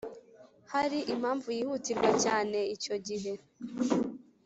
[0.73, 3.31] hari impamvu yihutirwa cyane Icyo gihe